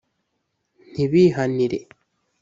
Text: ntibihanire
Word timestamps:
ntibihanire 0.91 1.79